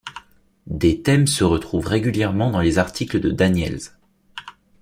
Des 0.65 1.03
thèmes 1.03 1.27
se 1.27 1.43
retrouvent 1.43 1.85
régulièrement 1.85 2.49
dans 2.49 2.61
les 2.61 2.79
articles 2.79 3.19
de 3.19 3.29
Daniels. 3.29 3.81